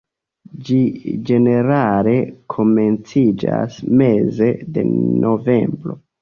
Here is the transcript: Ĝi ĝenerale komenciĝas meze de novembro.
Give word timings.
Ĝi 0.67 0.77
ĝenerale 1.29 2.13
komenciĝas 2.53 3.77
meze 4.01 4.49
de 4.79 4.87
novembro. 4.89 5.97